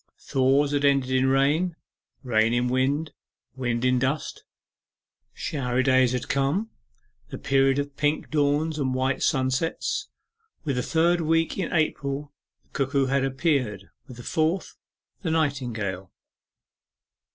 [0.17, 1.75] Thaws had ended in rain,
[2.23, 3.13] rain in wind,
[3.55, 4.43] wind in dust.
[5.31, 6.71] Showery days had come
[7.29, 10.07] the period of pink dawns and white sunsets;
[10.63, 12.33] with the third week in April
[12.63, 14.75] the cuckoo had appeared, with the fourth,
[15.21, 16.11] the nightingale.